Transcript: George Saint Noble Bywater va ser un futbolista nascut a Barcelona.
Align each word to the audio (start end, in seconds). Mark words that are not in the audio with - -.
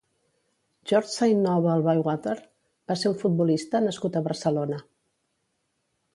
George 0.91 1.11
Saint 1.15 1.43
Noble 1.47 1.75
Bywater 1.87 2.33
va 2.93 2.97
ser 3.03 3.11
un 3.13 3.19
futbolista 3.21 3.83
nascut 3.87 4.19
a 4.19 4.25
Barcelona. 4.31 4.83